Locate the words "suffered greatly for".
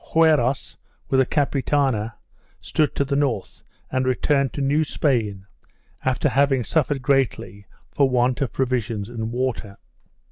6.63-8.09